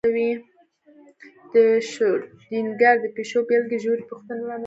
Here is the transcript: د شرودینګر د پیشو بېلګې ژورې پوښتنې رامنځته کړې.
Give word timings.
د 1.53 1.55
شرودینګر 1.89 2.95
د 3.01 3.05
پیشو 3.15 3.39
بېلګې 3.47 3.77
ژورې 3.83 4.03
پوښتنې 4.09 4.39
رامنځته 4.41 4.55
کړې. 4.57 4.59